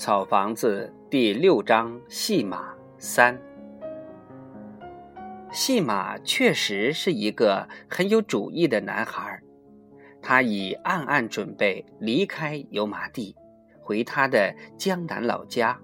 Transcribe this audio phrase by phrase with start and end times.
[0.00, 3.38] 草房子第六章戏马三。
[5.52, 9.42] 戏马确实是一个很有主意的男孩，
[10.22, 13.36] 他已暗暗准备离开油麻地，
[13.78, 15.78] 回他的江南老家。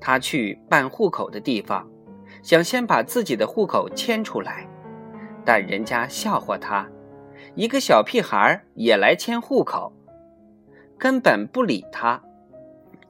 [0.00, 1.88] 他去办户口的地方，
[2.42, 4.68] 想先把自己的户口迁出来，
[5.44, 6.90] 但人家笑话他，
[7.54, 9.92] 一个小屁孩也来迁户口，
[10.98, 12.20] 根本不理他。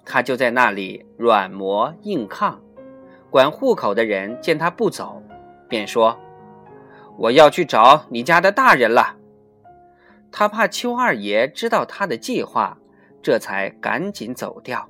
[0.05, 2.61] 他就在那里软磨硬抗，
[3.31, 5.23] 管户口的人见他不走，
[5.69, 6.19] 便说
[7.17, 9.17] ：“我要去找你家的大人了。”
[10.33, 12.77] 他怕邱二爷知道他的计划，
[13.23, 14.89] 这才赶紧走掉。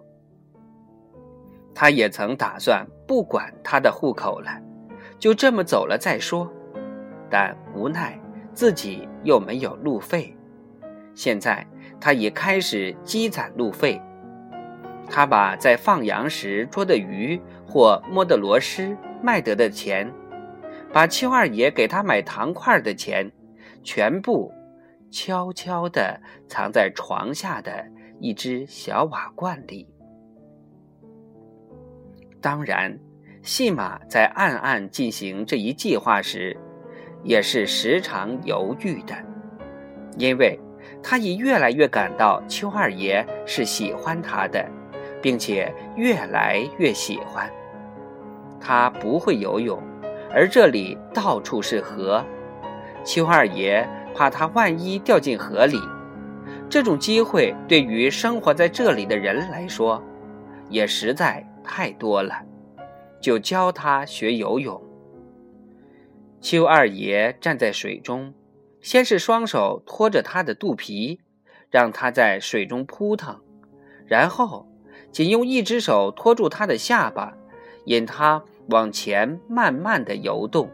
[1.75, 4.51] 他也曾打算不管他的户口了，
[5.19, 6.51] 就这么走了再说，
[7.29, 8.19] 但无奈
[8.53, 10.37] 自己又没有路费，
[11.15, 11.67] 现在
[12.01, 14.01] 他已开始积攒路费。
[15.15, 20.11] 他把在放羊时捉的鱼或摸的螺蛳卖得的钱，
[20.91, 23.31] 把邱二爷给他买糖块的钱，
[23.85, 24.51] 全部
[25.11, 27.85] 悄悄地藏在床下的
[28.21, 29.87] 一只小瓦罐里。
[32.41, 32.99] 当然，
[33.43, 36.59] 戏马在暗暗进行这一计划时，
[37.23, 39.15] 也是时常犹豫的，
[40.17, 40.59] 因为
[41.03, 44.67] 他已越来越感到邱二爷是喜欢他的。
[45.23, 47.49] 并且越来越喜欢。
[48.61, 49.81] 他不会游泳，
[50.31, 52.25] 而这里到处是河。
[53.05, 55.81] 邱二爷怕他万一掉进河里，
[56.69, 60.03] 这种机会对于生活在这里的人来说，
[60.69, 62.35] 也实在太多了，
[63.21, 64.81] 就教他学游泳。
[66.41, 68.35] 邱二爷站在水中，
[68.81, 71.21] 先是双手托着他的肚皮，
[71.71, 73.41] 让他在水中扑腾，
[74.07, 74.69] 然后。
[75.13, 77.37] 仅用一只手托住他的下巴，
[77.85, 80.71] 引他往前慢慢的游动。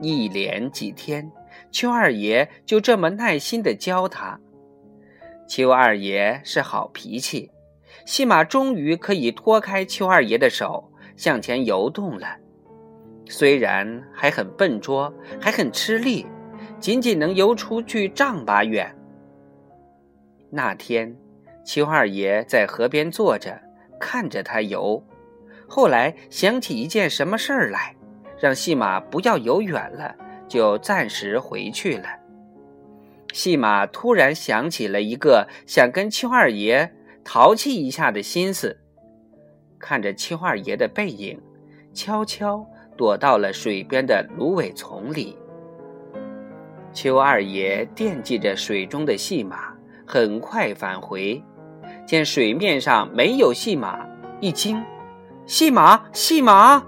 [0.00, 1.30] 一连几天，
[1.70, 4.40] 邱二爷就这么耐心的教他。
[5.46, 7.50] 邱二爷是好脾气，
[8.06, 12.26] 戏马终于可以脱开邱二爷的手向前游动了。
[13.26, 16.24] 虽然还很笨拙，还很吃力，
[16.78, 18.96] 仅仅能游出去丈把远。
[20.50, 21.14] 那天。
[21.64, 23.60] 邱二爷在河边坐着，
[23.98, 25.02] 看着他游。
[25.68, 27.94] 后来想起一件什么事儿来，
[28.38, 30.14] 让戏马不要游远了，
[30.48, 32.08] 就暂时回去了。
[33.32, 38.76] 戏马突然想起了一个想跟邱二爷淘气一下的心思，
[39.78, 41.40] 看着邱二爷的背影，
[41.94, 42.66] 悄悄
[42.96, 45.38] 躲到了水边的芦苇丛里。
[46.92, 49.72] 邱二爷惦记着水中的戏马，
[50.04, 51.40] 很快返回。
[52.10, 54.04] 见水面上没有戏马，
[54.40, 54.84] 一惊，
[55.46, 56.84] 戏马，戏马！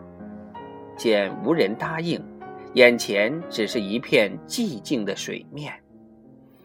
[0.97, 2.21] 见无人答应，
[2.75, 5.75] 眼前只是一片寂静的水面。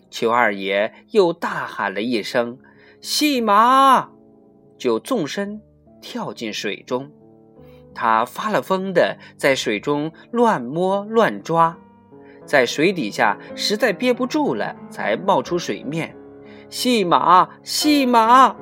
[0.09, 2.57] 邱二爷又大喊了一声
[2.99, 4.09] ：“戏马！”
[4.75, 5.61] 就纵身
[6.01, 7.11] 跳进水中。
[7.93, 11.77] 他发了疯的在水中乱摸乱抓，
[12.43, 16.17] 在水底下实在憋不住了，才冒出水面。
[16.69, 18.53] 戏马，戏马！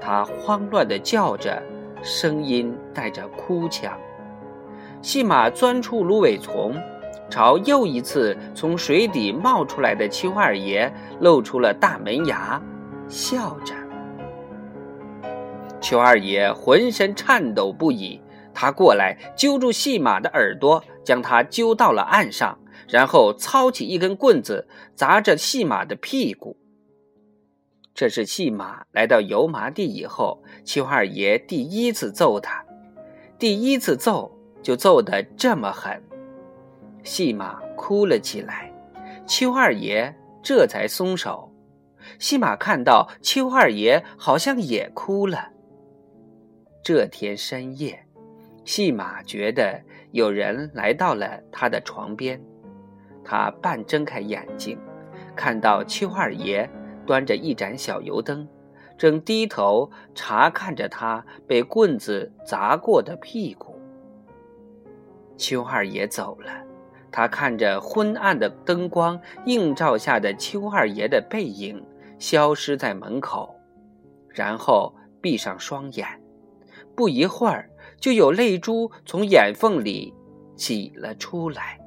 [0.00, 1.60] 他慌乱地叫着，
[2.00, 3.92] 声音带着哭腔。
[5.02, 6.74] 戏马钻出芦苇丛，
[7.28, 12.62] 朝又一次从水底冒出来的邱二爷露出了大门牙，
[13.08, 13.74] 笑着。
[15.80, 18.20] 邱二爷浑身颤抖不已，
[18.54, 22.56] 他过来揪住戏马的耳朵，将他揪到了岸上，
[22.88, 26.56] 然后操起一根棍子砸着戏马的屁股。
[27.96, 32.62] 这是戏马来到油麻地以后，邱二爷第一次揍他，
[33.38, 34.30] 第一次揍
[34.62, 35.98] 就揍得这么狠，
[37.02, 38.70] 戏马哭了起来，
[39.26, 41.50] 邱二爷这才松手。
[42.18, 45.48] 戏马看到邱二爷好像也哭了。
[46.84, 48.06] 这天深夜，
[48.66, 52.38] 戏马觉得有人来到了他的床边，
[53.24, 54.78] 他半睁开眼睛，
[55.34, 56.68] 看到邱二爷。
[57.06, 58.46] 端着一盏小油灯，
[58.98, 63.80] 正低头查看着他被棍子砸过的屁股。
[65.38, 66.50] 邱二爷走了，
[67.10, 71.82] 他看着昏暗的灯光映照下的邱二爷的背影
[72.18, 73.54] 消失在门口，
[74.28, 76.06] 然后闭上双眼。
[76.94, 77.70] 不一会儿，
[78.00, 80.14] 就有泪珠从眼缝里
[80.54, 81.78] 挤了出来。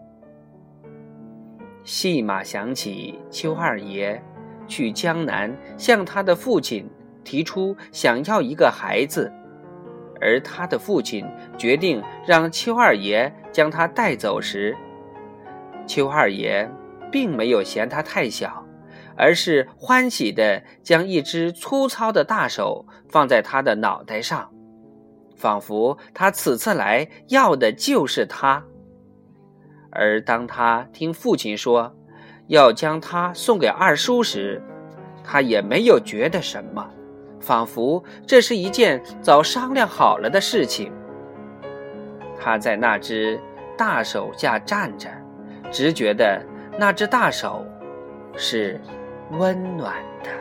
[1.83, 4.24] 戏码响起，邱二爷。
[4.69, 6.89] 去江南向他的父亲
[7.25, 9.30] 提出想要一个孩子，
[10.21, 11.25] 而他的父亲
[11.57, 14.77] 决定让邱二爷将他带走时，
[15.86, 16.69] 邱二爷
[17.12, 18.66] 并没有嫌他太小，
[19.18, 24.50] 而是欢喜地将一只粗糙的大手放在他的脑袋上，
[25.36, 28.63] 仿佛他此次来要的就是他。
[29.92, 31.95] 而当他听父亲说
[32.50, 34.60] 要将它送给二叔时，
[35.24, 36.84] 他也没有觉得什么，
[37.40, 40.92] 仿佛这是一件早商量好了的事情。
[42.40, 43.40] 他在那只
[43.78, 45.07] 大手下站着，
[45.69, 46.42] 直觉得
[46.75, 47.63] 那只大手
[48.36, 48.81] 是
[49.34, 49.94] 温暖
[50.24, 50.31] 的。